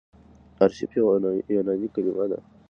آرشیف 0.63 0.91
يوه 0.99 1.15
یوناني 1.53 1.87
کليمه 1.95 2.25
ده. 2.31 2.37